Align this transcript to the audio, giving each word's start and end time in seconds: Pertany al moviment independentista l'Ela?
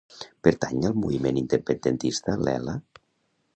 Pertany 0.45 0.87
al 0.87 0.95
moviment 1.01 1.37
independentista 1.43 2.39
l'Ela? 2.49 2.77